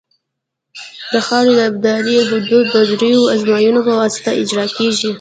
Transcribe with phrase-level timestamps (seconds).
[1.11, 5.09] د خاورې د ابدارۍ حدود د دریو ازموینو په واسطه اجرا کیږي